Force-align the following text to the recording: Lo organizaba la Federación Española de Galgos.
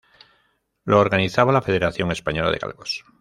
Lo 0.85 0.97
organizaba 0.99 1.51
la 1.53 1.61
Federación 1.61 2.11
Española 2.11 2.49
de 2.49 2.57
Galgos. 2.57 3.05